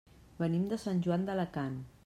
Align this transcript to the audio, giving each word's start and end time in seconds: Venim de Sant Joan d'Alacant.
Venim 0.39 0.63
de 0.71 0.79
Sant 0.85 1.05
Joan 1.09 1.29
d'Alacant. 1.29 1.81